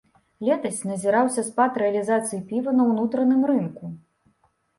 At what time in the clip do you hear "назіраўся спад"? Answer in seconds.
0.91-1.77